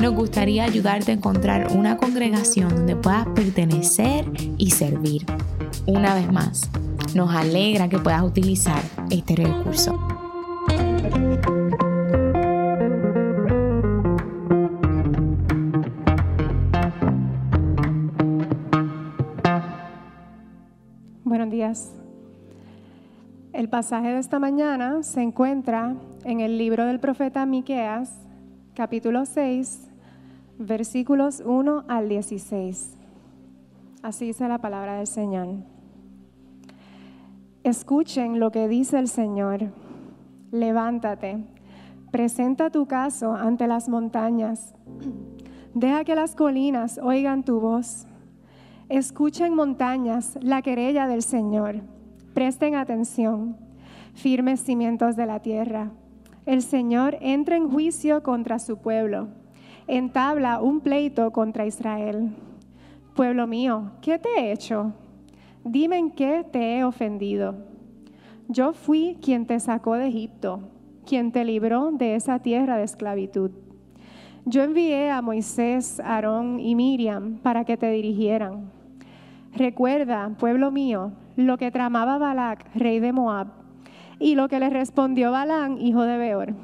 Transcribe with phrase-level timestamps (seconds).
[0.00, 4.24] nos gustaría ayudarte a encontrar una congregación donde puedas pertenecer
[4.58, 5.24] y servir.
[5.86, 6.70] Una vez más,
[7.14, 9.98] nos alegra que puedas utilizar este recurso.
[21.24, 21.92] Buenos días.
[23.52, 28.21] El pasaje de esta mañana se encuentra en el libro del profeta Miqueas,
[28.74, 29.90] capítulo 6,
[30.58, 32.96] versículos 1 al 16.
[34.02, 35.48] Así dice la palabra del Señor.
[37.64, 39.72] Escuchen lo que dice el Señor.
[40.50, 41.44] Levántate,
[42.10, 44.74] presenta tu caso ante las montañas.
[45.74, 48.06] Deja que las colinas oigan tu voz.
[48.88, 51.82] Escuchen montañas la querella del Señor.
[52.32, 53.56] Presten atención,
[54.14, 55.90] firmes cimientos de la tierra.
[56.44, 59.28] El Señor entra en juicio contra su pueblo.
[59.86, 62.30] Entabla un pleito contra Israel.
[63.14, 64.92] Pueblo mío, ¿qué te he hecho?
[65.62, 67.54] Dime en qué te he ofendido.
[68.48, 70.60] Yo fui quien te sacó de Egipto,
[71.06, 73.52] quien te libró de esa tierra de esclavitud.
[74.44, 78.72] Yo envié a Moisés, Aarón y Miriam para que te dirigieran.
[79.54, 83.61] Recuerda, pueblo mío, lo que tramaba Balac, rey de Moab,
[84.22, 86.54] y lo que le respondió Balán, hijo de Beor.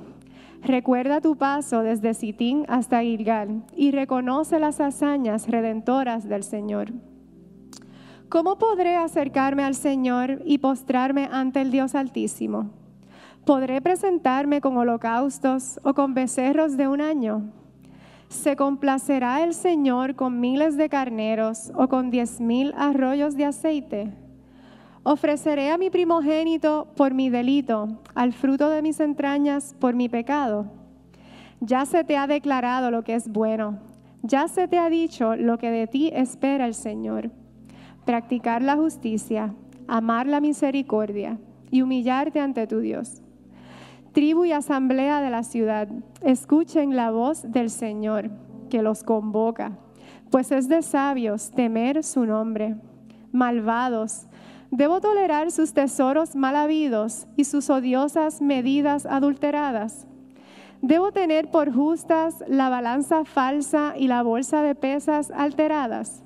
[0.62, 6.92] Recuerda tu paso desde Sitín hasta Gilgal y reconoce las hazañas redentoras del Señor.
[8.28, 12.70] ¿Cómo podré acercarme al Señor y postrarme ante el Dios Altísimo?
[13.44, 17.50] ¿Podré presentarme con holocaustos o con becerros de un año?
[18.28, 24.27] ¿Se complacerá el Señor con miles de carneros o con diez mil arroyos de aceite?
[25.02, 30.66] Ofreceré a mi primogénito por mi delito, al fruto de mis entrañas por mi pecado.
[31.60, 33.78] Ya se te ha declarado lo que es bueno,
[34.22, 37.30] ya se te ha dicho lo que de ti espera el Señor.
[38.04, 39.54] Practicar la justicia,
[39.86, 41.38] amar la misericordia
[41.70, 43.22] y humillarte ante tu Dios
[44.18, 45.88] tribu y asamblea de la ciudad,
[46.22, 48.30] escuchen la voz del Señor
[48.68, 49.78] que los convoca,
[50.30, 52.74] pues es de sabios temer su nombre.
[53.30, 54.26] Malvados,
[54.70, 60.06] debo tolerar sus tesoros mal habidos y sus odiosas medidas adulteradas.
[60.82, 66.22] Debo tener por justas la balanza falsa y la bolsa de pesas alteradas.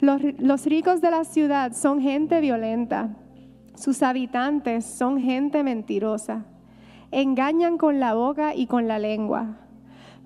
[0.00, 3.16] Los, los ricos de la ciudad son gente violenta,
[3.74, 6.44] sus habitantes son gente mentirosa
[7.12, 9.56] engañan con la boca y con la lengua.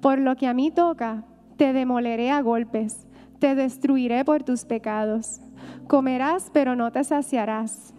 [0.01, 1.25] Por lo que a mí toca,
[1.57, 3.07] te demoleré a golpes,
[3.39, 5.41] te destruiré por tus pecados.
[5.89, 7.95] Comerás, pero no te saciarás,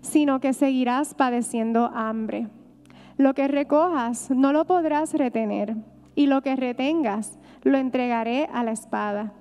[0.00, 2.48] sino que seguirás padeciendo hambre.
[3.16, 5.76] Lo que recojas no lo podrás retener,
[6.14, 9.32] y lo que retengas lo entregaré a la espada.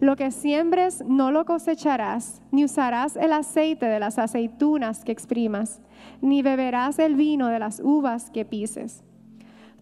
[0.00, 5.80] Lo que siembres no lo cosecharás, ni usarás el aceite de las aceitunas que exprimas
[6.20, 9.02] ni beberás el vino de las uvas que pises.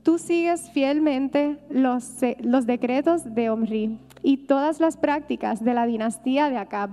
[0.03, 6.49] Tú sigues fielmente los, los decretos de Omri y todas las prácticas de la dinastía
[6.49, 6.91] de Acab.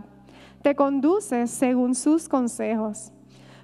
[0.62, 3.12] Te conduces según sus consejos.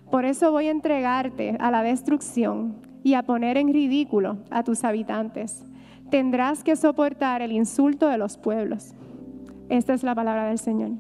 [0.10, 4.84] Por eso voy a entregarte a la destrucción y a poner en ridículo a tus
[4.84, 5.66] habitantes.
[6.10, 8.94] Tendrás que soportar el insulto de los pueblos.
[9.70, 10.92] Esta es la palabra del Señor.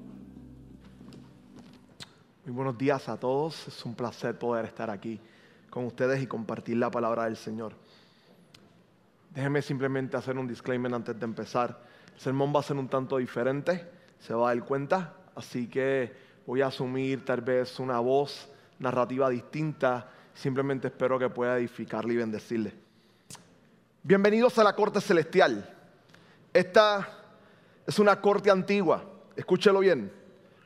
[2.46, 3.68] Muy buenos días a todos.
[3.68, 5.19] Es un placer poder estar aquí
[5.69, 7.74] con ustedes y compartir la palabra del Señor.
[9.34, 11.80] Déjenme simplemente hacer un disclaimer antes de empezar.
[12.13, 13.88] El sermón va a ser un tanto diferente,
[14.19, 16.13] se va a dar cuenta, así que
[16.45, 18.50] voy a asumir tal vez una voz
[18.80, 20.09] narrativa distinta.
[20.33, 22.74] Simplemente espero que pueda edificarle y bendecirle.
[24.01, 25.69] Bienvenidos a la corte celestial.
[26.51, 27.07] Esta
[27.88, 29.03] es una corte antigua,
[29.35, 30.12] escúchelo bien,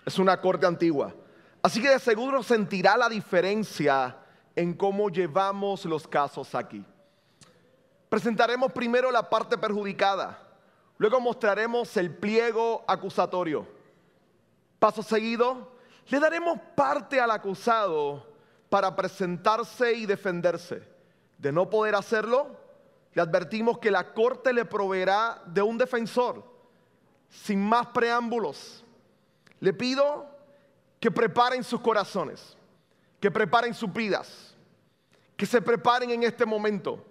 [0.06, 1.14] es una corte antigua.
[1.62, 4.18] Así que de seguro sentirá la diferencia
[4.56, 6.84] en cómo llevamos los casos aquí.
[8.10, 10.42] Presentaremos primero la parte perjudicada,
[10.98, 13.77] luego mostraremos el pliego acusatorio.
[14.80, 15.72] Paso seguido,
[16.10, 18.26] le daremos parte al acusado
[18.70, 20.84] para presentarse y defenderse.
[21.38, 22.56] De no poder hacerlo,
[23.14, 26.56] le advertimos que la corte le proveerá de un defensor.
[27.30, 28.86] sin más preámbulos,
[29.60, 30.26] le pido
[30.98, 32.56] que preparen sus corazones,
[33.20, 34.56] que preparen sus vidas,
[35.36, 37.04] que se preparen en este momento,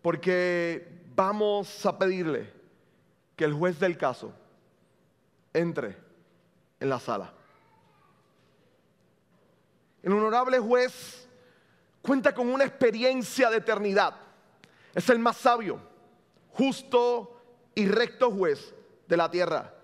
[0.00, 2.52] porque vamos a pedirle
[3.34, 4.32] que el juez del caso
[5.52, 5.96] entre
[6.80, 7.32] en la sala.
[10.02, 11.28] El honorable juez
[12.02, 14.16] cuenta con una experiencia de eternidad.
[14.94, 15.78] Es el más sabio,
[16.52, 17.40] justo
[17.74, 18.74] y recto juez
[19.06, 19.74] de la tierra.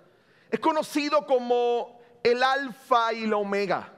[0.51, 3.93] Es conocido como el alfa y la omega,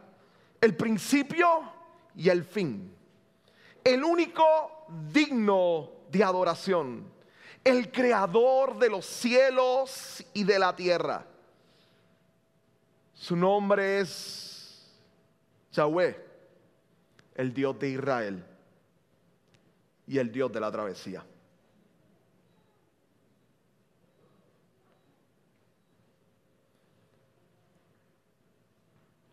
[0.61, 1.73] el principio
[2.17, 2.95] y el fin.
[3.85, 7.11] El único digno de adoración,
[7.63, 11.25] el creador de los cielos y de la tierra.
[13.19, 14.89] Su nombre es
[15.73, 16.17] Yahweh,
[17.35, 18.45] el Dios de Israel
[20.07, 21.25] y el Dios de la travesía.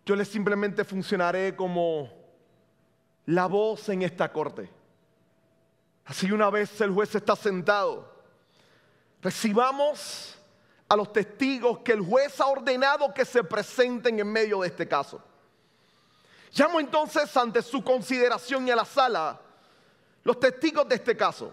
[0.03, 2.11] Yo les simplemente funcionaré como
[3.27, 4.69] la voz en esta corte.
[6.05, 8.11] Así una vez el juez está sentado,
[9.21, 10.37] recibamos
[10.87, 14.87] a los testigos que el juez ha ordenado que se presenten en medio de este
[14.87, 15.21] caso.
[16.53, 19.39] Llamo entonces ante su consideración y a la sala
[20.23, 21.51] los testigos de este caso.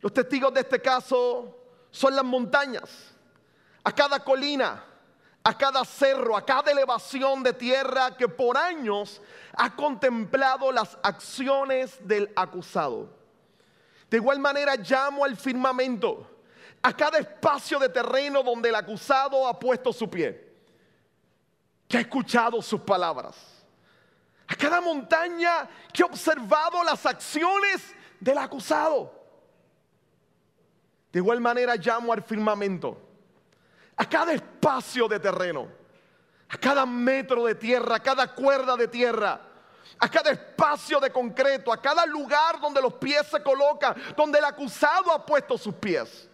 [0.00, 1.56] Los testigos de este caso
[1.90, 3.14] son las montañas,
[3.82, 4.84] a cada colina,
[5.42, 9.22] a cada cerro, a cada elevación de tierra que por años
[9.52, 13.08] ha contemplado las acciones del acusado.
[14.10, 16.28] De igual manera llamo al firmamento,
[16.86, 20.54] a cada espacio de terreno donde el acusado ha puesto su pie,
[21.88, 23.34] que ha escuchado sus palabras,
[24.46, 29.12] a cada montaña que ha observado las acciones del acusado.
[31.10, 33.02] De igual manera llamo al firmamento.
[33.96, 35.66] A cada espacio de terreno,
[36.48, 39.40] a cada metro de tierra, a cada cuerda de tierra,
[39.98, 44.44] a cada espacio de concreto, a cada lugar donde los pies se colocan, donde el
[44.44, 46.30] acusado ha puesto sus pies,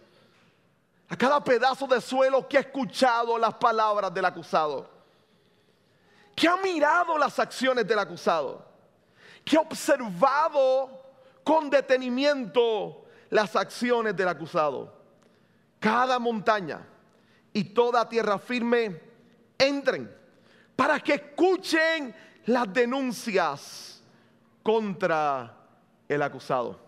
[1.09, 4.89] a cada pedazo de suelo que ha escuchado las palabras del acusado,
[6.35, 8.65] que ha mirado las acciones del acusado,
[9.43, 11.01] que ha observado
[11.43, 15.01] con detenimiento las acciones del acusado.
[15.79, 16.87] Cada montaña,
[17.53, 18.99] y toda tierra firme
[19.57, 20.11] entren
[20.75, 22.13] para que escuchen
[22.45, 24.01] las denuncias
[24.63, 25.55] contra
[26.09, 26.79] el acusado.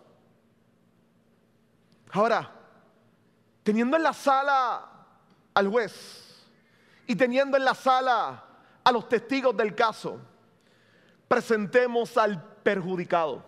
[2.10, 2.50] Ahora,
[3.66, 4.88] teniendo en la sala
[5.52, 5.92] al juez
[7.04, 8.44] y teniendo en la sala
[8.84, 10.20] a los testigos del caso,
[11.26, 13.42] presentemos al perjudicado.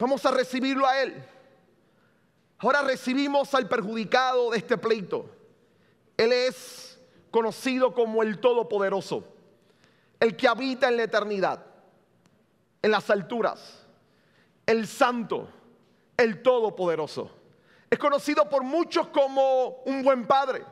[0.00, 1.24] Vamos a recibirlo a él.
[2.58, 5.30] Ahora recibimos al perjudicado de este pleito.
[6.16, 6.98] Él es
[7.30, 9.22] conocido como el Todopoderoso,
[10.18, 11.64] el que habita en la eternidad,
[12.82, 13.86] en las alturas,
[14.66, 15.48] el Santo,
[16.16, 17.43] el Todopoderoso.
[17.94, 20.64] Es conocido por muchos como un buen padre,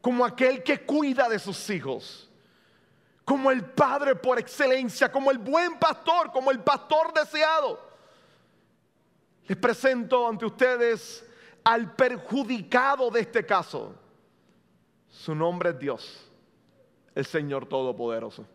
[0.00, 2.30] como aquel que cuida de sus hijos,
[3.22, 7.78] como el padre por excelencia, como el buen pastor, como el pastor deseado.
[9.46, 11.22] Les presento ante ustedes
[11.64, 13.94] al perjudicado de este caso.
[15.10, 16.30] Su nombre es Dios,
[17.14, 18.46] el Señor Todopoderoso.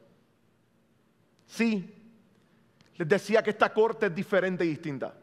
[1.46, 1.94] Sí,
[2.96, 5.14] les decía que esta corte es diferente y distinta.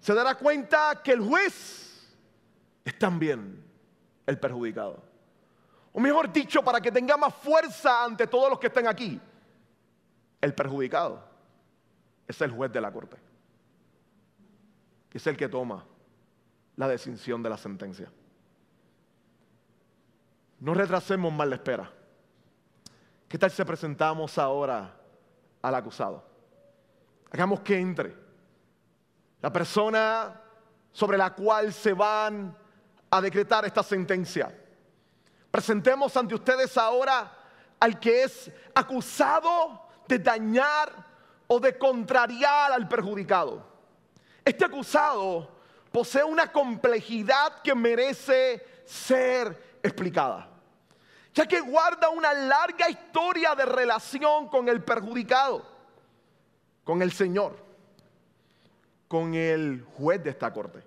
[0.00, 2.16] Se dará cuenta que el juez
[2.84, 3.64] es también
[4.26, 5.02] el perjudicado.
[5.92, 9.20] O mejor dicho, para que tenga más fuerza ante todos los que estén aquí,
[10.40, 11.24] el perjudicado
[12.26, 13.28] es el juez de la corte
[15.18, 15.84] es el que toma
[16.76, 18.10] la decisión de la sentencia.
[20.60, 21.92] No retrasemos más la espera.
[23.28, 24.96] ¿Qué tal si presentamos ahora
[25.60, 26.24] al acusado?
[27.30, 28.14] Hagamos que entre
[29.40, 30.40] la persona
[30.92, 32.56] sobre la cual se van
[33.10, 34.52] a decretar esta sentencia.
[35.50, 37.32] Presentemos ante ustedes ahora
[37.80, 40.92] al que es acusado de dañar
[41.46, 43.66] o de contrariar al perjudicado.
[44.44, 45.56] Este acusado
[45.92, 50.48] posee una complejidad que merece ser explicada,
[51.32, 55.64] ya que guarda una larga historia de relación con el perjudicado,
[56.84, 57.67] con el Señor,
[59.08, 60.82] con el juez de esta corte.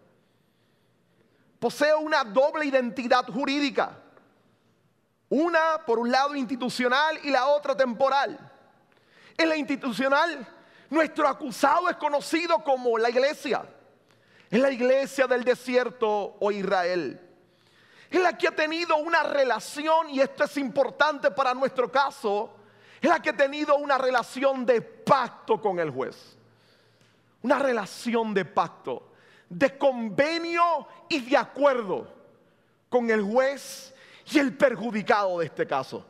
[1.59, 3.97] Posee una doble identidad jurídica,
[5.29, 8.39] una por un lado institucional y la otra temporal.
[9.37, 10.47] En la institucional
[10.91, 13.63] nuestro acusado es conocido como la iglesia.
[14.49, 17.19] Es la iglesia del desierto o Israel.
[18.09, 22.53] es la que ha tenido una relación, y esto es importante para nuestro caso,
[22.99, 26.37] es la que ha tenido una relación de pacto con el juez.
[27.41, 29.11] Una relación de pacto,
[29.49, 32.07] de convenio y de acuerdo
[32.89, 33.93] con el juez
[34.31, 36.05] y el perjudicado de este caso.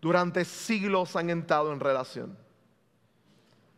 [0.00, 2.38] Durante siglos han entrado en relación.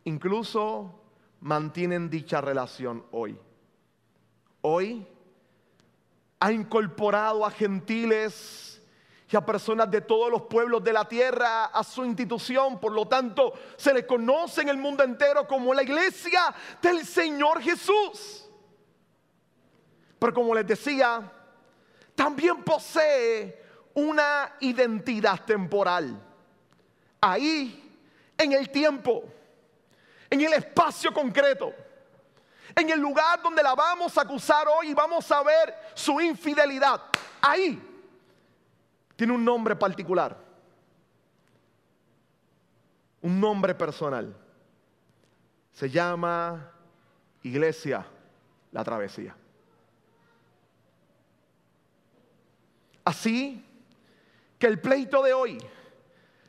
[0.03, 1.01] Incluso
[1.41, 3.37] mantienen dicha relación hoy.
[4.61, 5.07] Hoy
[6.39, 8.78] ha incorporado a gentiles
[9.31, 12.79] y a personas de todos los pueblos de la tierra a su institución.
[12.79, 17.61] Por lo tanto, se le conoce en el mundo entero como la iglesia del Señor
[17.61, 18.49] Jesús.
[20.17, 21.31] Pero como les decía,
[22.15, 26.19] también posee una identidad temporal.
[27.21, 27.97] Ahí,
[28.35, 29.23] en el tiempo,
[30.29, 31.73] en el espacio concreto
[32.75, 37.01] en el lugar donde la vamos a acusar hoy y vamos a ver su infidelidad.
[37.41, 37.88] Ahí
[39.19, 40.37] tiene un nombre particular,
[43.21, 44.33] un nombre personal.
[45.73, 46.71] Se llama
[47.43, 48.05] Iglesia
[48.71, 49.35] La Travesía.
[53.03, 53.61] Así
[54.57, 55.57] que el pleito de hoy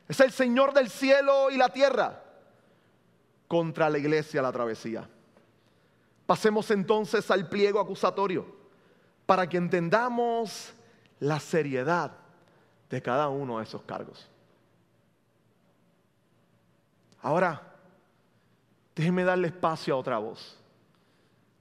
[0.06, 2.22] es el Señor del cielo y la tierra
[3.48, 5.10] contra la iglesia La Travesía.
[6.24, 8.46] Pasemos entonces al pliego acusatorio
[9.26, 10.72] para que entendamos
[11.18, 12.19] la seriedad
[12.90, 14.28] de cada uno de esos cargos.
[17.22, 17.62] Ahora,
[18.94, 20.58] déjeme darle espacio a otra voz.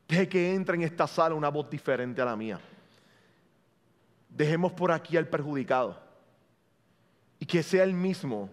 [0.08, 2.60] Deje que entre en esta sala una voz diferente a la mía.
[4.30, 5.98] Dejemos por aquí al perjudicado
[7.40, 8.50] y que sea él mismo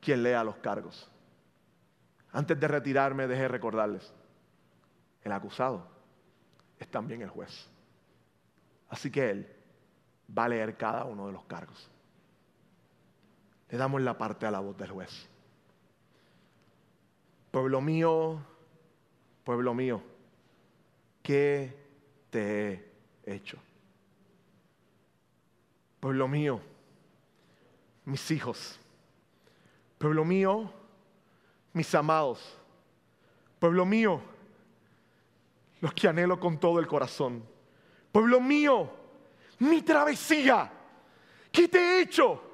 [0.00, 1.10] quien lea los cargos.
[2.32, 4.12] Antes de retirarme, deje recordarles
[5.26, 5.84] el acusado
[6.78, 7.68] es también el juez.
[8.88, 9.56] Así que él
[10.36, 11.90] va a leer cada uno de los cargos.
[13.70, 15.28] Le damos la parte a la voz del juez.
[17.50, 18.40] Pueblo mío,
[19.44, 20.02] pueblo mío,
[21.22, 21.74] ¿qué
[22.30, 22.72] te
[23.24, 23.58] he hecho?
[26.00, 26.60] Pueblo mío,
[28.04, 28.78] mis hijos,
[29.98, 30.70] pueblo mío,
[31.72, 32.56] mis amados,
[33.58, 34.20] pueblo mío,
[35.80, 37.44] los que anhelo con todo el corazón.
[38.12, 38.90] Pueblo mío,
[39.58, 40.70] mi travesía,
[41.50, 42.45] ¿qué te he hecho?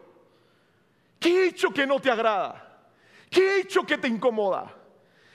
[1.22, 2.82] ¿Qué he hecho que no te agrada?
[3.30, 4.74] ¿Qué he hecho que te incomoda?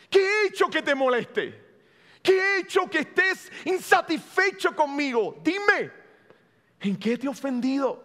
[0.10, 1.66] ¿Qué he hecho que te moleste?
[2.22, 5.40] ¿Qué he hecho que estés insatisfecho conmigo?
[5.42, 5.90] Dime,
[6.82, 8.04] ¿en qué te he ofendido?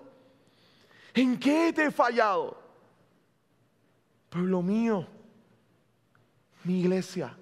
[1.12, 2.57] ¿En qué te he fallado?
[4.29, 5.05] Pueblo mío,
[6.62, 7.37] mi iglesia,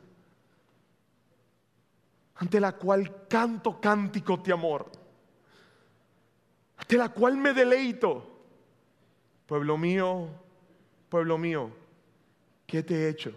[2.37, 4.91] ante la cual canto cánticos de amor,
[6.79, 8.30] ante la cual me deleito.
[9.50, 10.28] Pueblo mío,
[11.09, 11.73] pueblo mío,
[12.69, 13.33] ¿qué te he hecho?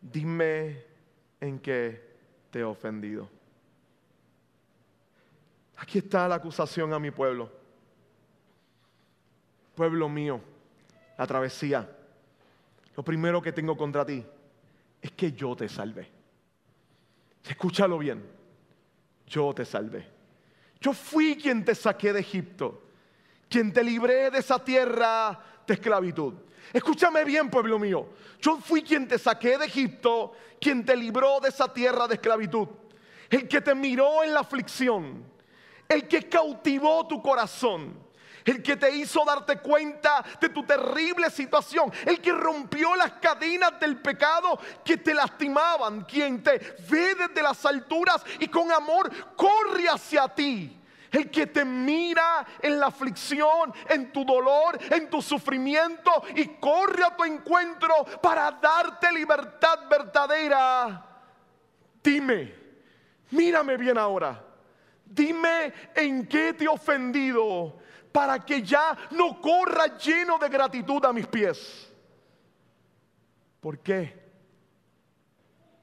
[0.00, 0.84] Dime
[1.40, 2.00] en qué
[2.52, 3.28] te he ofendido.
[5.76, 7.50] Aquí está la acusación a mi pueblo.
[9.74, 10.40] Pueblo mío,
[11.18, 11.90] la travesía.
[12.96, 14.24] Lo primero que tengo contra ti
[15.00, 16.08] es que yo te salvé.
[17.42, 18.24] Escúchalo bien.
[19.26, 20.06] Yo te salvé.
[20.80, 22.91] Yo fui quien te saqué de Egipto,
[23.52, 26.32] quien te libré de esa tierra de esclavitud.
[26.72, 28.08] Escúchame bien, pueblo mío.
[28.40, 32.66] Yo fui quien te saqué de Egipto, quien te libró de esa tierra de esclavitud.
[33.28, 35.22] El que te miró en la aflicción,
[35.86, 38.00] el que cautivó tu corazón
[38.44, 43.78] el que te hizo darte cuenta de tu terrible situación, el que rompió las cadenas
[43.78, 46.58] del pecado que te lastimaban, quien te
[46.90, 50.81] ve desde las alturas y con amor corre hacia ti.
[51.12, 57.04] El que te mira en la aflicción, en tu dolor, en tu sufrimiento y corre
[57.04, 61.06] a tu encuentro para darte libertad verdadera.
[62.02, 62.54] Dime,
[63.30, 64.42] mírame bien ahora.
[65.04, 67.78] Dime en qué te he ofendido
[68.10, 71.90] para que ya no corra lleno de gratitud a mis pies.
[73.60, 74.18] ¿Por qué?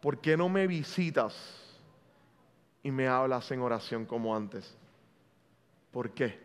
[0.02, 1.36] ¿Por qué no me visitas
[2.82, 4.76] y me hablas en oración como antes?
[5.92, 6.40] ¿Por qué?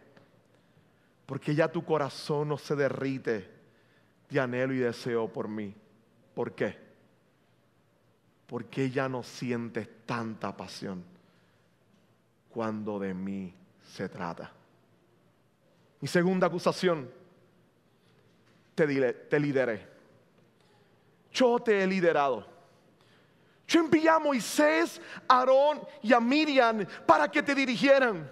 [1.27, 3.51] Porque ya tu corazón no se derrite
[4.29, 5.75] de anhelo y deseo por mí.
[6.35, 6.79] ¿Por qué?
[8.47, 11.05] Porque ya no sientes tanta pasión
[12.51, 13.55] cuando de mí
[13.93, 14.53] se trata.
[16.01, 17.11] Mi segunda acusación,
[18.75, 19.89] te, lideré.
[21.33, 22.47] Yo te he liderado.
[23.67, 28.31] Yo envié a Moisés, a Aarón y a Miriam para que te dirigieran.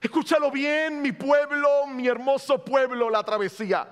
[0.00, 3.88] Escúchalo bien, mi pueblo, mi hermoso pueblo, la travesía.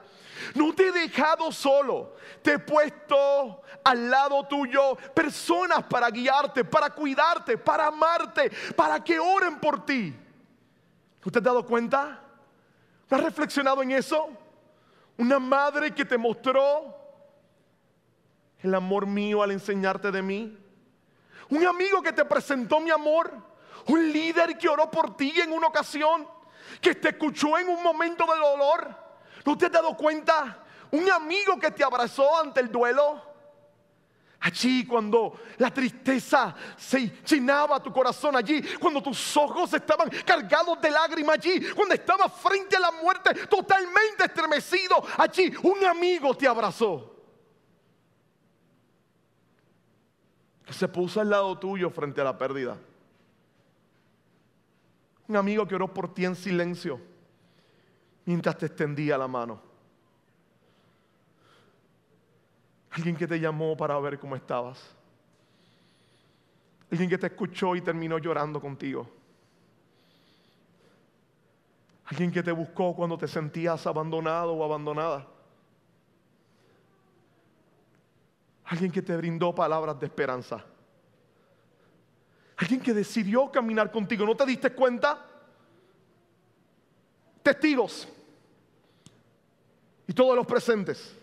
[0.54, 6.90] No te he dejado solo, te he puesto al lado tuyo personas para guiarte, para
[6.90, 10.14] cuidarte, para amarte, para que oren por ti.
[11.24, 12.20] ¿Usted te ha dado cuenta?
[13.10, 14.28] ¿No has reflexionado en eso?
[15.16, 16.94] Una madre que te mostró
[18.62, 20.58] el amor mío al enseñarte de mí.
[21.48, 23.32] Un amigo que te presentó mi amor.
[23.88, 26.26] Un líder que oró por ti en una ocasión.
[26.80, 28.96] Que te escuchó en un momento de dolor.
[29.44, 30.64] ¿No te has dado cuenta?
[30.90, 33.22] Un amigo que te abrazó ante el duelo.
[34.40, 40.90] Allí cuando la tristeza se llenaba tu corazón allí, cuando tus ojos estaban cargados de
[40.90, 47.14] lágrimas allí, cuando estabas frente a la muerte totalmente estremecido, allí un amigo te abrazó.
[50.64, 52.76] Que se puso al lado tuyo frente a la pérdida.
[55.28, 57.00] Un amigo que oró por ti en silencio
[58.24, 59.60] mientras te extendía la mano.
[62.90, 64.96] Alguien que te llamó para ver cómo estabas.
[66.90, 69.08] Alguien que te escuchó y terminó llorando contigo.
[72.06, 75.26] Alguien que te buscó cuando te sentías abandonado o abandonada.
[78.64, 80.64] Alguien que te brindó palabras de esperanza.
[82.56, 84.24] Alguien que decidió caminar contigo.
[84.24, 85.24] ¿No te diste cuenta?
[87.42, 88.08] Testigos.
[90.06, 91.14] Y todos los presentes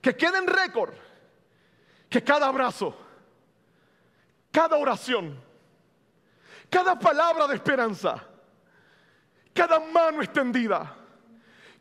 [0.00, 0.94] que quede en récord
[2.08, 2.96] que cada abrazo,
[4.52, 5.38] cada oración,
[6.68, 8.22] cada palabra de esperanza,
[9.52, 10.96] cada mano extendida,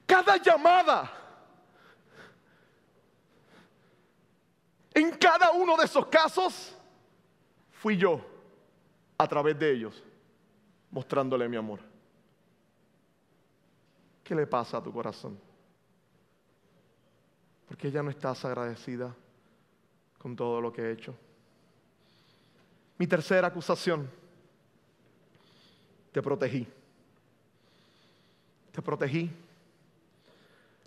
[0.06, 1.12] cada llamada,
[4.94, 6.76] en cada uno de esos casos,
[7.72, 8.29] fui yo
[9.20, 10.02] a través de ellos
[10.90, 11.82] mostrándole mi amor.
[14.24, 15.38] ¿Qué le pasa a tu corazón?
[17.68, 19.14] Porque ya no estás agradecida
[20.18, 21.14] con todo lo que he hecho.
[22.98, 24.10] Mi tercera acusación,
[26.14, 26.66] te protegí.
[28.72, 29.30] Te protegí.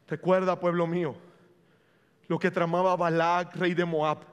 [0.08, 1.14] Recuerda, pueblo mío,
[2.28, 4.31] lo que tramaba Balac, rey de Moab,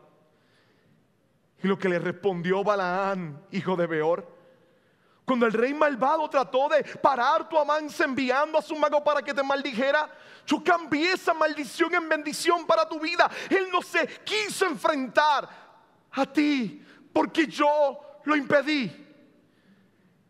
[1.61, 4.39] y lo que le respondió Balaán, hijo de Beor
[5.29, 9.31] cuando el rey malvado trató de parar tu avance enviando a su mago para que
[9.31, 10.09] te maldijera,
[10.43, 13.29] yo cambié esa maldición en bendición para tu vida.
[13.47, 15.47] Él no se quiso enfrentar
[16.09, 18.91] a ti porque yo lo impedí.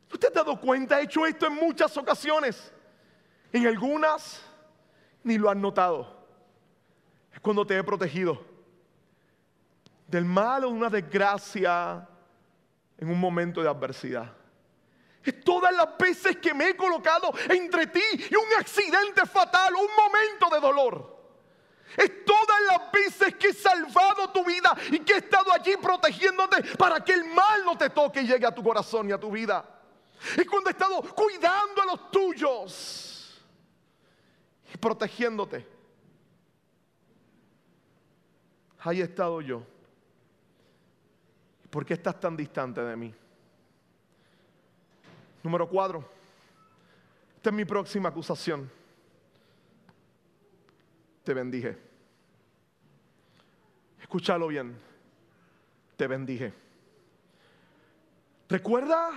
[0.09, 0.99] ¿Tú te has dado cuenta?
[0.99, 2.73] He hecho esto en muchas ocasiones.
[3.53, 4.41] En algunas
[5.23, 6.27] ni lo has notado.
[7.31, 8.48] Es cuando te he protegido
[10.09, 12.07] del mal o una desgracia
[12.97, 14.33] en un momento de adversidad.
[15.23, 19.89] Es todas las veces que me he colocado entre ti y un accidente fatal un
[19.95, 21.19] momento de dolor.
[21.95, 26.75] Es todas las veces que he salvado tu vida y que he estado allí protegiéndote
[26.77, 29.31] para que el mal no te toque y llegue a tu corazón y a tu
[29.31, 29.63] vida.
[30.35, 33.41] Es cuando he estado cuidando a los tuyos
[34.73, 35.67] y protegiéndote.
[38.79, 39.63] Ahí he estado yo.
[41.69, 43.13] ¿Por qué estás tan distante de mí?
[45.43, 46.09] Número cuatro.
[47.35, 48.69] Esta es mi próxima acusación.
[51.23, 51.77] Te bendije.
[54.01, 54.75] Escúchalo bien.
[55.95, 56.53] Te bendije.
[58.49, 59.11] ¿Recuerda?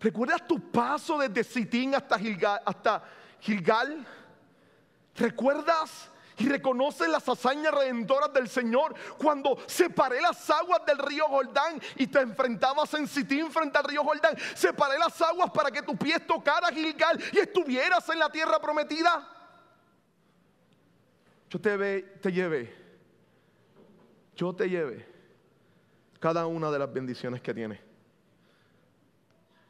[0.00, 2.62] ¿Recuerdas tu paso desde Sitín hasta Gilgal?
[2.64, 3.02] Hasta
[3.40, 4.06] Gilgal?
[5.16, 11.80] ¿Recuerdas y reconoce las hazañas redentoras del Señor cuando separé las aguas del río Jordán
[11.96, 14.36] y te enfrentabas en Sitín frente al río Jordán.
[14.54, 19.28] Separé las aguas para que tu pies tocara Gilgal y estuvieras en la tierra prometida.
[21.50, 22.74] Yo te, ve, te llevé,
[24.34, 25.06] yo te llevé
[26.18, 27.78] cada una de las bendiciones que tienes.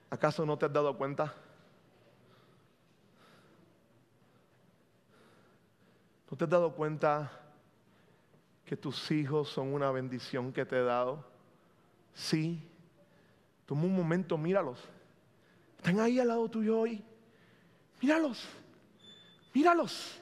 [0.09, 1.35] ¿Acaso no te has dado cuenta?
[6.35, 7.31] ¿No te has dado cuenta
[8.65, 11.25] que tus hijos son una bendición que te he dado?
[12.13, 12.61] Sí.
[13.65, 14.81] Toma un momento, míralos.
[15.77, 17.05] Están ahí al lado tuyo hoy.
[18.03, 18.49] Míralos.
[19.53, 20.21] Míralos.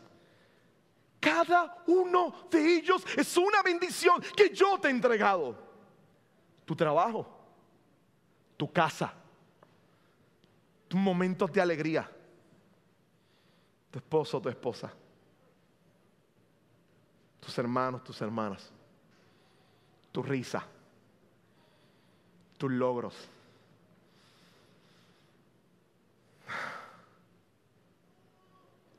[1.19, 5.57] Cada uno de ellos es una bendición que yo te he entregado.
[6.67, 7.27] Tu trabajo,
[8.59, 9.15] tu casa,
[10.89, 12.13] tus momentos de alegría,
[13.91, 14.93] tu esposo, tu esposa
[17.43, 18.71] tus hermanos, tus hermanas,
[20.13, 20.65] tu risa,
[22.57, 23.29] tus logros.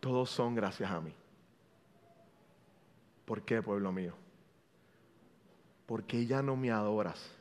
[0.02, 1.14] Todos son gracias a mí.
[3.26, 4.14] ¿Por qué, pueblo mío?
[5.86, 7.32] Porque ya no me adoras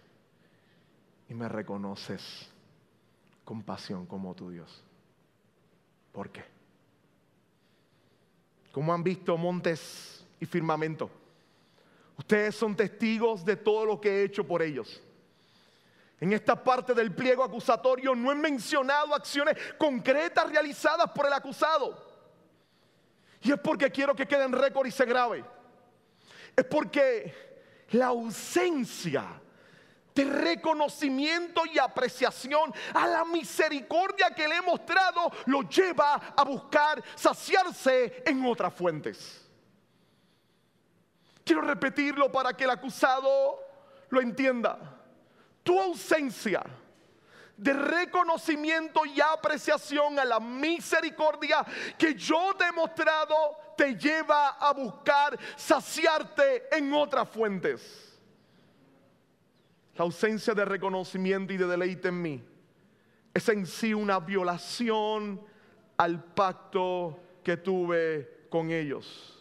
[1.29, 2.49] y me reconoces
[3.45, 4.85] con pasión como tu Dios.
[6.13, 6.45] ¿Por qué?
[8.71, 11.09] ¿Cómo han visto montes y firmamento?
[12.19, 15.01] Ustedes son testigos de todo lo que he hecho por ellos.
[16.21, 22.11] En esta parte del pliego acusatorio no he mencionado acciones concretas realizadas por el acusado.
[23.41, 25.45] Y es porque quiero que quede en récord y se grabe.
[26.57, 29.41] Es porque la ausencia
[30.13, 37.03] de reconocimiento y apreciación a la misericordia que le he mostrado lo lleva a buscar
[37.15, 39.42] saciarse en otras fuentes.
[41.45, 43.59] Quiero repetirlo para que el acusado
[44.11, 44.79] lo entienda.
[45.63, 46.63] Tu ausencia
[47.57, 51.65] de reconocimiento y apreciación a la misericordia
[51.97, 53.35] que yo he mostrado
[53.77, 58.19] te lleva a buscar saciarte en otras fuentes.
[59.95, 62.45] La ausencia de reconocimiento y de deleite en mí
[63.35, 65.41] es en sí una violación
[65.97, 69.39] al pacto que tuve con ellos.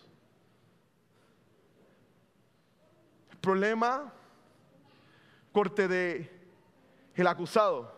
[3.31, 4.14] El problema,
[5.52, 6.42] corte de
[7.16, 7.92] el acusado,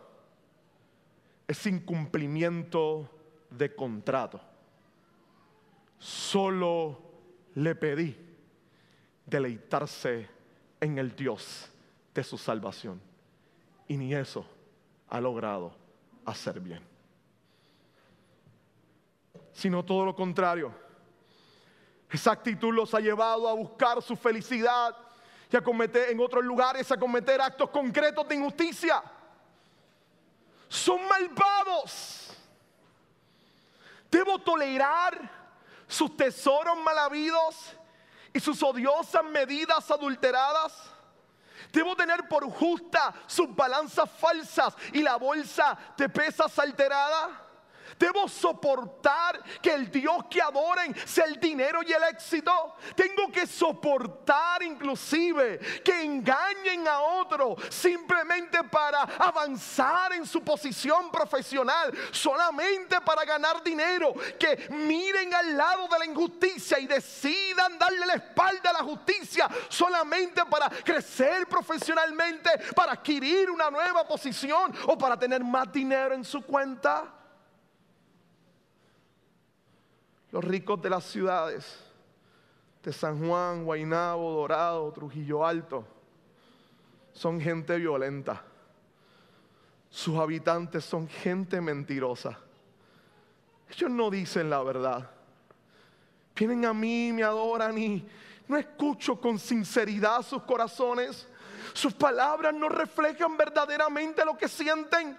[1.46, 3.08] es incumplimiento
[3.50, 4.40] de contrato.
[5.98, 7.00] Solo
[7.54, 8.16] le pedí
[9.26, 10.28] deleitarse
[10.80, 11.70] en el Dios
[12.14, 13.00] de su salvación.
[13.86, 14.46] Y ni eso
[15.08, 15.74] ha logrado
[16.24, 16.82] hacer bien.
[19.52, 20.72] Sino todo lo contrario.
[22.10, 24.96] Esa actitud los ha llevado a buscar su felicidad
[25.54, 29.00] y a cometer en otros lugares, a cometer actos concretos de injusticia.
[30.68, 32.36] Son malvados.
[34.10, 35.30] Debo tolerar
[35.86, 37.72] sus tesoros mal habidos
[38.32, 40.72] y sus odiosas medidas adulteradas.
[41.72, 47.43] Debo tener por justa sus balanzas falsas y la bolsa de pesas alterada.
[47.98, 52.76] Debo soportar que el Dios que adoren sea el dinero y el éxito.
[52.94, 61.92] Tengo que soportar inclusive que engañen a otro simplemente para avanzar en su posición profesional,
[62.10, 64.14] solamente para ganar dinero.
[64.38, 69.48] Que miren al lado de la injusticia y decidan darle la espalda a la justicia
[69.68, 76.24] solamente para crecer profesionalmente, para adquirir una nueva posición o para tener más dinero en
[76.24, 77.13] su cuenta.
[80.34, 81.64] Los ricos de las ciudades
[82.82, 85.86] de San Juan, Guaynabo, Dorado, Trujillo Alto,
[87.12, 88.42] son gente violenta.
[89.88, 92.36] Sus habitantes son gente mentirosa.
[93.70, 95.08] Ellos no dicen la verdad.
[96.34, 98.04] Vienen a mí, me adoran y
[98.48, 101.28] no escucho con sinceridad sus corazones.
[101.72, 105.16] Sus palabras no reflejan verdaderamente lo que sienten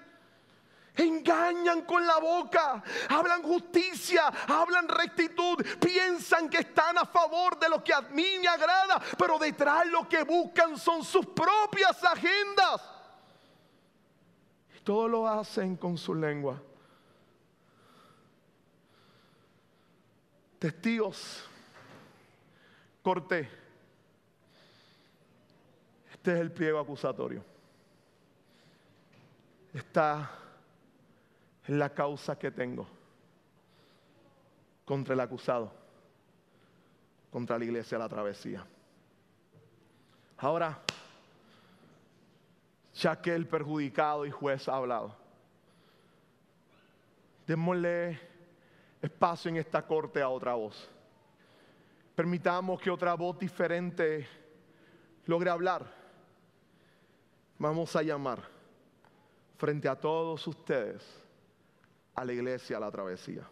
[0.96, 7.84] engañan con la boca, hablan justicia, hablan rectitud, piensan que están a favor de lo
[7.84, 12.82] que a mí me agrada, pero detrás lo que buscan son sus propias agendas.
[14.76, 16.62] Y todo lo hacen con su lengua.
[20.60, 21.44] Testigos,
[23.04, 23.50] corté.
[26.12, 27.44] Este es el pliego acusatorio.
[29.74, 30.45] Está
[31.68, 32.88] la causa que tengo
[34.86, 35.72] contra el acusado,
[37.32, 38.66] contra la iglesia de la travesía.
[40.38, 40.80] Ahora,
[42.94, 45.16] ya que el perjudicado y juez ha hablado,
[47.48, 48.20] démosle
[49.02, 50.90] espacio en esta corte a otra voz.
[52.16, 54.28] Permitamos que otra voz diferente
[55.26, 55.86] logre hablar.
[57.58, 58.40] Vamos a llamar
[59.58, 61.25] frente a todos ustedes
[62.16, 63.44] a la iglesia la travesía.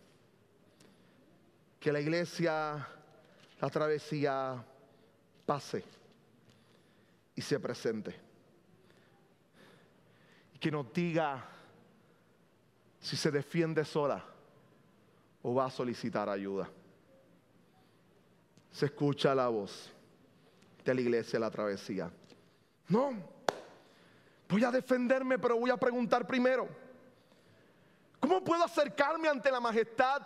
[1.79, 2.87] Que la iglesia,
[3.59, 4.63] la travesía,
[5.45, 5.83] pase
[7.35, 8.15] y se presente.
[10.53, 11.45] Y que nos diga
[12.99, 14.23] si se defiende sola
[15.41, 16.69] o va a solicitar ayuda.
[18.71, 19.91] Se escucha la voz
[20.85, 22.09] de la iglesia la travesía.
[22.87, 23.13] No,
[24.49, 26.82] voy a defenderme, pero voy a preguntar primero.
[28.23, 30.21] ¿Cómo puedo acercarme ante la majestad,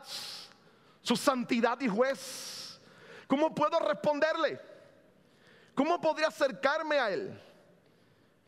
[1.02, 2.80] su santidad y juez?
[3.26, 4.62] ¿Cómo puedo responderle?
[5.74, 7.42] ¿Cómo podría acercarme a Él?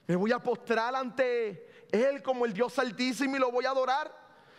[0.05, 4.15] Me voy a postrar ante Él como el Dios altísimo y lo voy a adorar.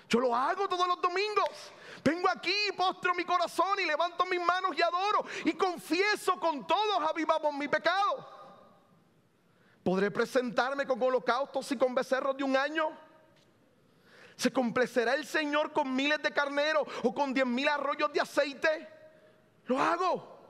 [0.08, 1.72] Yo lo hago todos los domingos.
[2.02, 7.08] Vengo aquí, postro mi corazón y levanto mis manos y adoro y confieso con todos
[7.08, 8.28] avivamos mi pecado.
[9.84, 13.09] Podré presentarme con holocaustos y con becerros de un año.
[14.40, 18.88] ¿Se complacerá el Señor con miles de carneros o con diez mil arroyos de aceite?
[19.66, 20.40] Lo hago.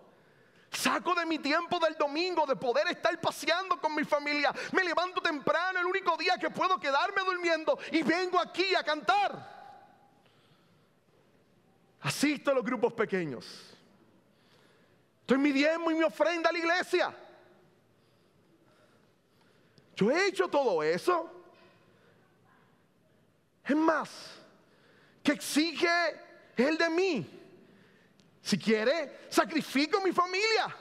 [0.71, 4.55] Saco de mi tiempo del domingo de poder estar paseando con mi familia.
[4.71, 9.59] Me levanto temprano, el único día que puedo quedarme durmiendo y vengo aquí a cantar.
[12.03, 13.77] Asisto a los grupos pequeños.
[15.23, 17.13] Estoy mi diezmo y mi ofrenda a la iglesia.
[19.97, 21.40] Yo he hecho todo eso.
[23.71, 24.11] Es más,
[25.23, 25.87] que exige
[26.57, 27.41] Él de mí.
[28.43, 30.77] Si quiere, sacrifico mi familia.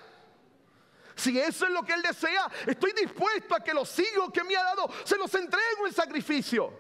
[1.16, 4.56] Si eso es lo que Él desea, estoy dispuesto a que los hijos que me
[4.56, 6.74] ha dado se los entrego en sacrificio.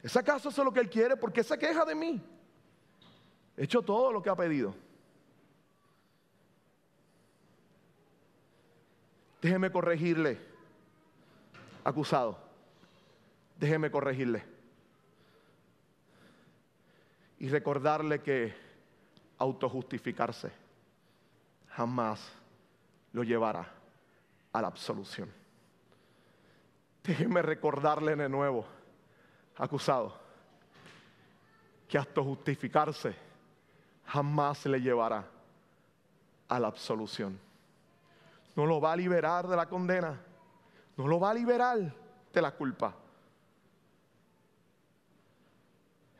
[0.00, 1.16] ¿Es acaso eso lo que Él quiere?
[1.16, 2.22] ¿Por qué se queja de mí?
[3.56, 4.72] He hecho todo lo que ha pedido.
[9.42, 10.38] Déjeme corregirle,
[11.82, 12.49] acusado.
[13.60, 14.42] Déjeme corregirle.
[17.38, 18.54] Y recordarle que
[19.36, 20.50] autojustificarse
[21.68, 22.32] jamás
[23.12, 23.70] lo llevará
[24.50, 25.30] a la absolución.
[27.04, 28.64] Déjeme recordarle de nuevo
[29.56, 30.18] acusado,
[31.86, 33.14] que hasta justificarse
[34.06, 35.28] jamás le llevará
[36.48, 37.38] a la absolución.
[38.56, 40.18] No lo va a liberar de la condena,
[40.96, 41.94] no lo va a liberar
[42.32, 42.94] de la culpa.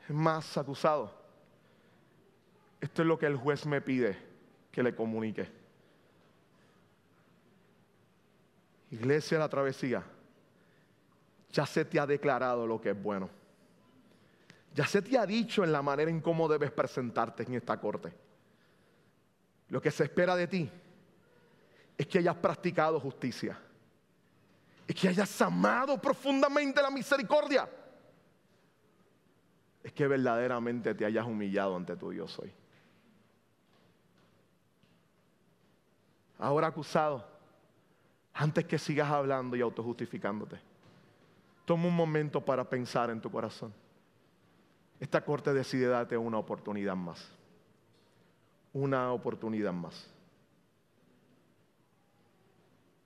[0.13, 1.13] más acusado.
[2.79, 4.17] Esto es lo que el juez me pide
[4.71, 5.49] que le comunique.
[8.91, 10.03] Iglesia de la travesía
[11.51, 13.29] ya se te ha declarado lo que es bueno.
[14.73, 18.13] Ya se te ha dicho en la manera en cómo debes presentarte en esta corte.
[19.67, 20.71] Lo que se espera de ti
[21.97, 23.59] es que hayas practicado justicia.
[24.87, 27.69] Es que hayas amado profundamente la misericordia.
[29.83, 32.51] Es que verdaderamente te hayas humillado ante tu Dios hoy.
[36.37, 37.25] Ahora acusado,
[38.33, 40.71] antes que sigas hablando y autojustificándote
[41.65, 43.73] Toma un momento para pensar en tu corazón.
[44.99, 47.31] Esta corte decide darte una oportunidad más.
[48.73, 50.09] Una oportunidad más.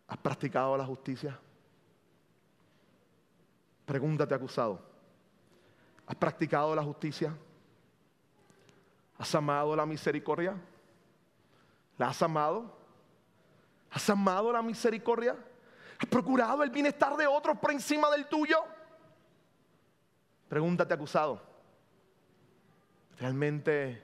[0.08, 1.38] ¿Has practicado la justicia?
[3.86, 4.80] Pregúntate, acusado.
[6.08, 7.36] ¿Has practicado la justicia?
[9.18, 10.56] ¿Has amado la misericordia?
[11.98, 12.76] ¿La has amado?
[13.90, 15.36] ¿Has amado la misericordia?
[15.98, 18.58] ¿Has procurado el bienestar de otros por encima del tuyo?
[20.50, 21.42] Pregúntate, acusado.
[23.18, 24.04] ¿Realmente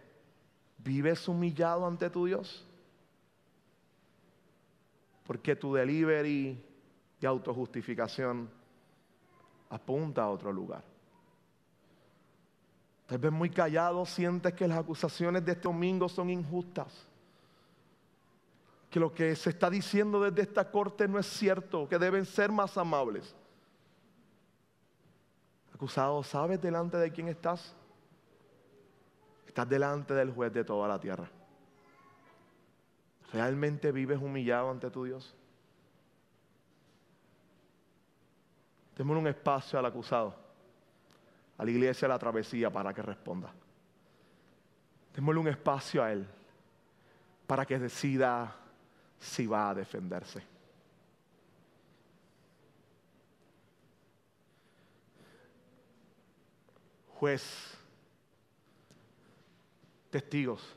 [0.77, 2.65] vives humillado ante tu Dios?
[5.27, 6.63] Porque tu delivery
[7.19, 8.49] de autojustificación
[9.69, 10.90] apunta a otro lugar.
[13.11, 17.11] Tal vez muy callado sientes que las acusaciones de este domingo son injustas
[18.89, 22.53] que lo que se está diciendo desde esta corte no es cierto, que deben ser
[22.53, 23.35] más amables.
[25.75, 27.75] Acusado, ¿sabes delante de quién estás?
[29.45, 31.29] Estás delante del juez de toda la tierra.
[33.33, 35.35] ¿Realmente vives humillado ante tu Dios?
[38.95, 40.33] Démosle un espacio al acusado,
[41.61, 43.53] a la iglesia de la travesía para que responda.
[45.13, 46.27] Démosle un espacio a él
[47.45, 48.55] para que decida
[49.19, 50.41] si va a defenderse.
[57.09, 57.77] Juez,
[60.09, 60.75] testigos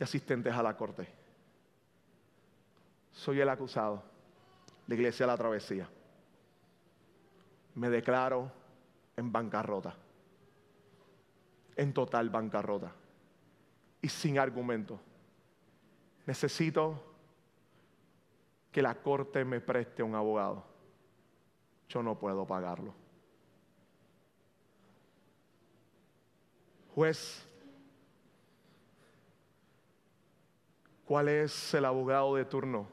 [0.00, 1.08] y asistentes a la corte.
[3.12, 4.02] Soy el acusado,
[4.88, 5.88] la iglesia de la travesía.
[7.76, 8.50] Me declaro
[9.16, 9.94] en bancarrota,
[11.76, 12.92] en total bancarrota
[14.02, 15.00] y sin argumento
[16.26, 17.02] necesito
[18.70, 20.64] que la corte me preste un abogado.
[21.88, 22.92] Yo no puedo pagarlo.
[26.94, 27.46] Juez,
[31.04, 32.88] ¿cuál es el abogado de turno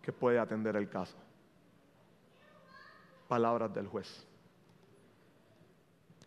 [0.00, 1.21] que puede atender el caso?
[3.32, 4.26] Palabras del juez.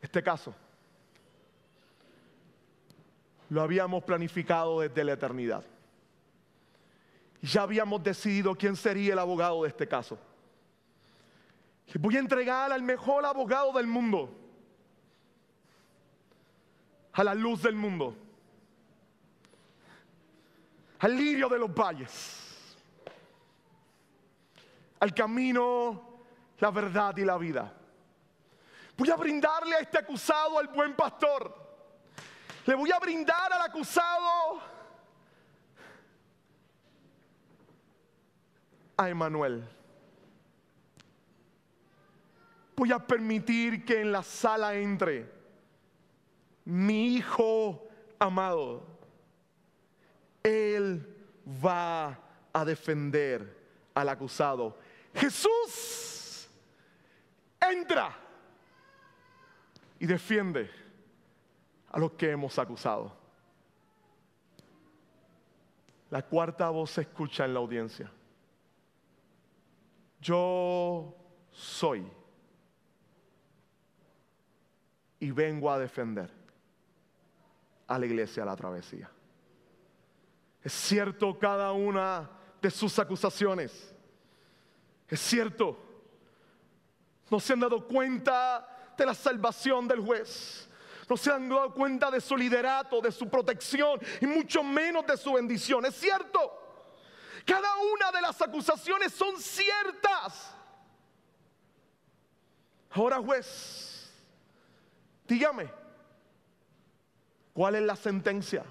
[0.01, 0.55] Este caso
[3.47, 5.63] lo habíamos planificado desde la eternidad.
[7.43, 10.17] ya habíamos decidido quién sería el abogado de este caso.
[11.99, 14.35] Voy a entregar al mejor abogado del mundo,
[17.13, 18.15] a la luz del mundo,
[20.97, 22.75] al lirio de los valles,
[24.99, 26.14] al camino,
[26.59, 27.73] la verdad y la vida.
[28.97, 31.53] Voy a brindarle a este acusado al buen pastor.
[32.65, 34.61] Le voy a brindar al acusado
[38.97, 39.67] a Emanuel.
[42.75, 45.31] Voy a permitir que en la sala entre
[46.65, 47.87] mi hijo
[48.19, 48.83] amado.
[50.43, 51.07] Él
[51.63, 52.19] va
[52.51, 53.57] a defender
[53.93, 54.77] al acusado.
[55.13, 56.14] Jesús
[57.71, 58.15] entra
[59.99, 60.69] y defiende
[61.89, 63.15] a los que hemos acusado.
[66.09, 68.11] La cuarta voz se escucha en la audiencia.
[70.21, 71.15] Yo
[71.51, 72.05] soy
[75.19, 76.31] y vengo a defender
[77.87, 79.09] a la iglesia de la travesía.
[80.63, 82.29] Es cierto cada una
[82.61, 83.93] de sus acusaciones.
[85.07, 85.84] Es cierto.
[87.29, 90.69] No se han dado cuenta de la salvación del juez.
[91.09, 95.17] No se han dado cuenta de su liderato, de su protección y mucho menos de
[95.17, 95.85] su bendición.
[95.85, 96.61] Es cierto.
[97.45, 100.51] Cada una de las acusaciones son ciertas.
[102.89, 104.09] Ahora juez,
[105.27, 105.69] dígame,
[107.53, 108.65] ¿cuál es la sentencia?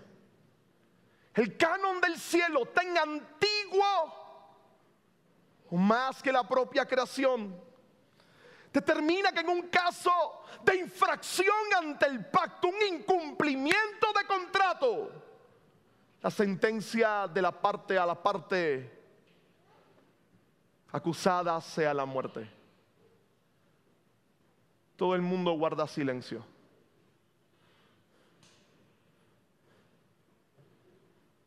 [1.35, 3.85] El canon del cielo tan antiguo
[5.71, 7.63] más que la propia creación
[8.74, 10.10] determina que en un caso
[10.64, 15.12] de infracción ante el pacto, un incumplimiento de contrato,
[16.20, 18.90] la sentencia de la parte a la parte
[20.90, 22.50] acusada sea la muerte.
[24.96, 26.44] Todo el mundo guarda silencio.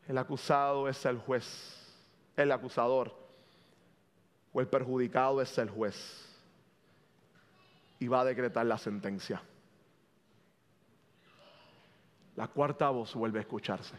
[0.07, 1.93] El acusado es el juez,
[2.37, 3.13] el acusador,
[4.53, 6.26] o el perjudicado es el juez
[7.99, 9.41] y va a decretar la sentencia.
[12.36, 13.95] La cuarta voz vuelve a escucharse.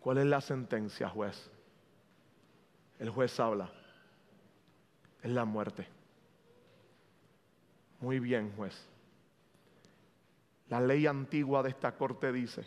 [0.00, 1.50] ¿Cuál es la sentencia, juez?
[2.98, 3.70] El juez habla.
[5.22, 5.88] Es la muerte.
[8.00, 8.78] Muy bien, juez.
[10.68, 12.66] La ley antigua de esta corte dice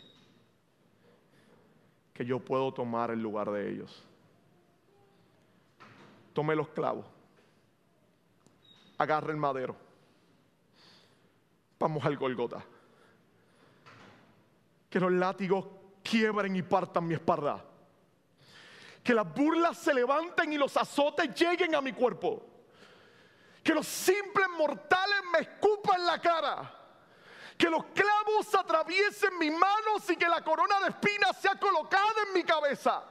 [2.12, 4.04] que yo puedo tomar el lugar de ellos
[6.38, 7.04] tome los clavos,
[8.96, 9.74] agarre el madero,
[11.80, 12.64] vamos al Golgota.
[14.88, 15.66] Que los látigos
[16.00, 17.64] quiebren y partan mi espalda.
[19.02, 22.46] Que las burlas se levanten y los azotes lleguen a mi cuerpo.
[23.60, 26.72] Que los simples mortales me escupan la cara.
[27.56, 32.32] Que los clavos atraviesen mis manos y que la corona de espinas sea colocada en
[32.32, 33.02] mi cabeza.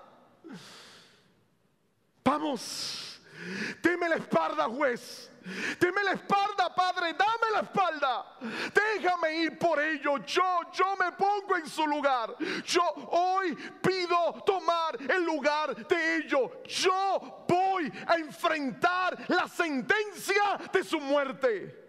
[2.24, 3.07] Vamos.
[3.82, 5.32] Deme la espalda, juez.
[5.80, 8.26] Deme la espalda, Padre, dame la espalda.
[8.74, 10.18] Déjame ir por ello.
[10.26, 12.36] Yo, yo me pongo en su lugar.
[12.66, 16.52] Yo hoy pido tomar el lugar de ellos.
[16.66, 21.86] Yo voy a enfrentar la sentencia de su muerte.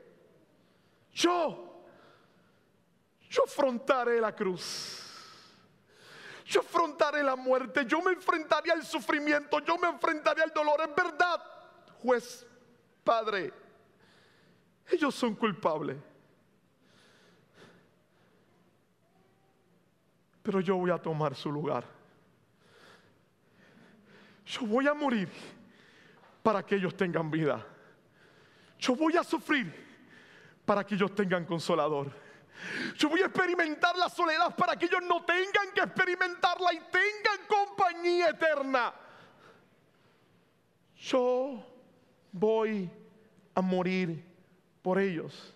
[1.12, 1.84] Yo,
[3.28, 5.07] yo afrontaré la cruz.
[6.48, 10.80] Yo afrontaré la muerte, yo me enfrentaré al sufrimiento, yo me enfrentaré al dolor.
[10.80, 11.42] Es verdad,
[12.00, 12.46] juez,
[13.04, 13.52] padre,
[14.90, 15.98] ellos son culpables.
[20.42, 21.84] Pero yo voy a tomar su lugar.
[24.46, 25.28] Yo voy a morir
[26.42, 27.62] para que ellos tengan vida.
[28.78, 29.70] Yo voy a sufrir
[30.64, 32.10] para que ellos tengan consolador.
[32.96, 37.46] Yo voy a experimentar la soledad para que ellos no tengan que experimentarla y tengan
[37.48, 38.92] compañía eterna.
[40.96, 41.64] Yo
[42.32, 42.90] voy
[43.54, 44.24] a morir
[44.82, 45.54] por ellos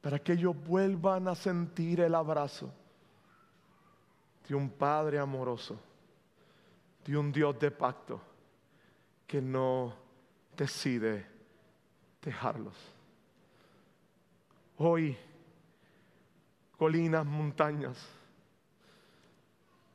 [0.00, 2.70] para que ellos vuelvan a sentir el abrazo
[4.46, 5.78] de un Padre amoroso,
[7.04, 8.20] de un Dios de pacto
[9.26, 9.94] que no
[10.56, 11.26] decide
[12.20, 12.74] dejarlos.
[14.76, 15.16] Hoy
[16.84, 17.96] colinas, montañas,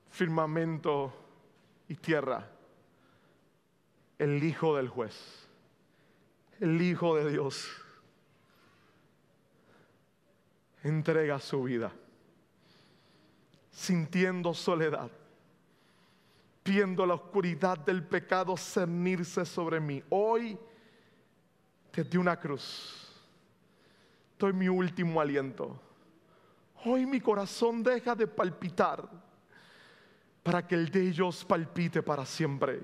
[0.09, 1.13] firmamento
[1.87, 2.49] y tierra.
[4.17, 5.47] El Hijo del juez,
[6.59, 7.69] el Hijo de Dios,
[10.81, 11.91] entrega su vida.
[13.69, 15.11] sintiendo soledad,
[16.65, 20.03] viendo la oscuridad del pecado cernirse sobre mí.
[20.09, 20.57] Hoy,
[21.93, 23.07] desde una cruz,
[24.39, 25.79] doy mi último aliento.
[26.85, 29.09] Hoy mi corazón deja de palpitar
[30.41, 32.79] para que el de ellos palpite para siempre.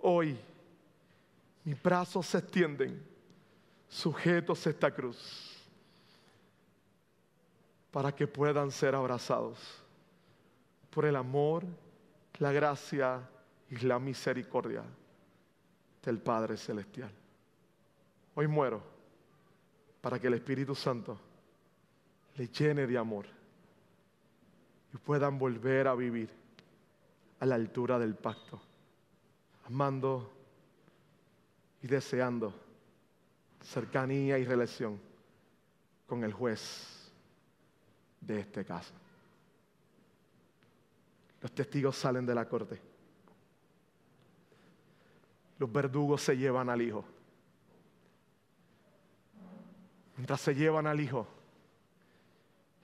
[0.00, 0.36] Hoy
[1.64, 3.00] mis brazos se extienden
[3.88, 5.56] sujetos a esta cruz
[7.92, 9.58] para que puedan ser abrazados
[10.90, 11.64] por el amor,
[12.38, 13.28] la gracia
[13.70, 14.82] y la misericordia
[16.02, 17.12] del Padre Celestial.
[18.34, 18.82] Hoy muero
[20.00, 21.18] para que el Espíritu Santo
[22.36, 23.26] le llene de amor
[24.92, 26.30] y puedan volver a vivir
[27.40, 28.60] a la altura del pacto,
[29.66, 30.32] amando
[31.82, 32.54] y deseando
[33.60, 34.98] cercanía y relación
[36.06, 37.10] con el juez
[38.20, 38.92] de este caso.
[41.40, 42.80] Los testigos salen de la corte.
[45.58, 47.04] Los verdugos se llevan al hijo.
[50.16, 51.26] Mientras se llevan al hijo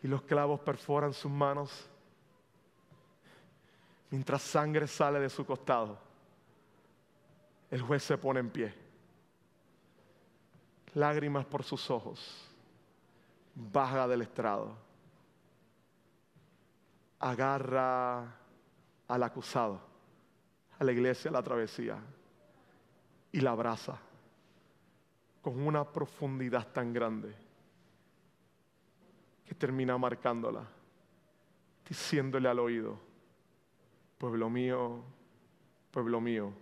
[0.03, 1.89] y los clavos perforan sus manos,
[4.11, 5.99] mientras sangre sale de su costado,
[7.71, 8.75] el juez se pone en pie.
[10.95, 12.49] Lágrimas por sus ojos,
[13.55, 14.75] baja del estrado,
[17.19, 18.37] agarra
[19.09, 19.81] al acusado,
[20.79, 21.99] a la iglesia, a la travesía,
[23.33, 23.99] y la abraza
[25.43, 27.48] con una profundidad tan grande
[29.49, 30.69] que termina marcándola,
[31.89, 32.99] diciéndole al oído,
[34.19, 35.03] pueblo mío,
[35.91, 36.53] pueblo mío,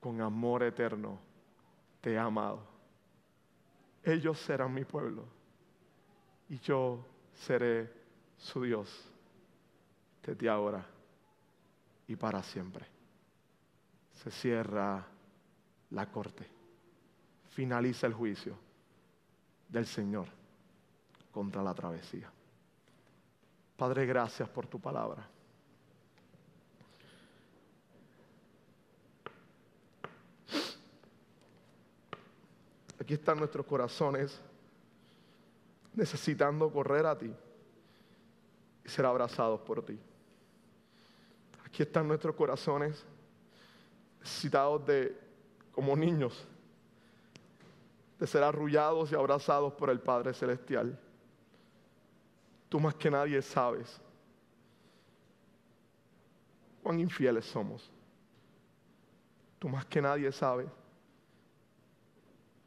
[0.00, 1.20] con amor eterno
[2.00, 2.66] te he amado.
[4.02, 5.24] Ellos serán mi pueblo
[6.48, 7.88] y yo seré
[8.36, 9.08] su Dios
[10.24, 10.84] desde ahora
[12.08, 12.84] y para siempre.
[14.10, 15.06] Se cierra
[15.90, 16.48] la corte,
[17.50, 18.58] finaliza el juicio
[19.68, 20.39] del Señor
[21.32, 22.30] contra la travesía.
[23.76, 25.26] Padre, gracias por tu palabra.
[33.00, 34.38] Aquí están nuestros corazones
[35.94, 37.34] necesitando correr a ti
[38.84, 39.98] y ser abrazados por ti.
[41.64, 43.04] Aquí están nuestros corazones
[44.20, 45.18] necesitados de,
[45.72, 46.46] como niños,
[48.18, 50.98] de ser arrullados y abrazados por el Padre Celestial.
[52.70, 54.00] Tú más que nadie sabes
[56.84, 57.90] cuán infieles somos.
[59.58, 60.68] Tú más que nadie sabes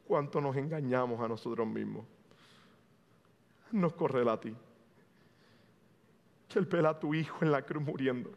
[0.06, 2.04] cuánto nos engañamos a nosotros mismos.
[3.72, 4.54] Nos corre a ti.
[6.48, 8.30] Que el pela a tu hijo en la cruz muriendo.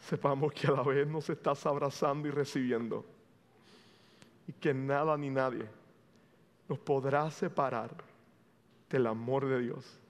[0.00, 3.06] Sepamos que a la vez nos estás abrazando y recibiendo.
[4.48, 5.68] Y que nada ni nadie
[6.68, 8.09] nos podrá separar
[8.90, 10.00] del amor de Dios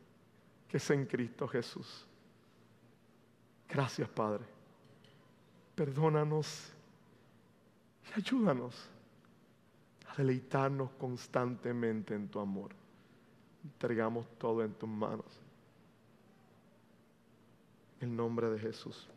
[0.70, 2.06] que es en Cristo Jesús.
[3.68, 4.44] Gracias, Padre.
[5.74, 6.72] Perdónanos
[8.08, 8.88] y ayúdanos
[10.08, 12.70] a deleitarnos constantemente en tu amor.
[13.64, 15.40] Entregamos todo en tus manos.
[18.00, 19.08] En el nombre de Jesús.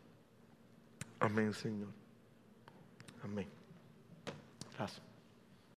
[1.20, 1.90] Amén, Señor.
[3.22, 3.48] Amén.
[4.76, 5.13] Gracias.